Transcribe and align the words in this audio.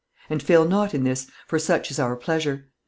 And 0.31 0.41
fail 0.41 0.67
not 0.67 0.95
in 0.95 1.03
this, 1.03 1.29
for 1.45 1.59
such 1.59 1.91
is 1.91 1.99
our 1.99 2.15
pleasure. 2.15 2.65